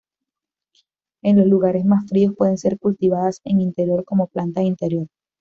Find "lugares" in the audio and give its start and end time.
1.45-1.85